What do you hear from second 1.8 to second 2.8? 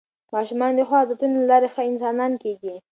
انسانان کېږي